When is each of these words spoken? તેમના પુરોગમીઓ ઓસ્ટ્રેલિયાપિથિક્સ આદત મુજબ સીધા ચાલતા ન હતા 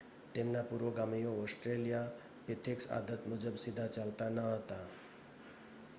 તેમના 0.35 0.63
પુરોગમીઓ 0.63 1.33
ઓસ્ટ્રેલિયાપિથિક્સ 1.41 2.89
આદત 2.91 3.27
મુજબ 3.27 3.55
સીધા 3.57 3.89
ચાલતા 3.89 4.31
ન 4.31 4.43
હતા 4.47 4.85